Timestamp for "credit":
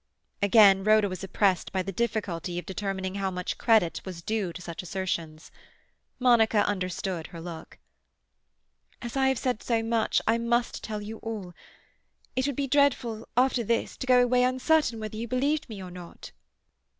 3.59-4.01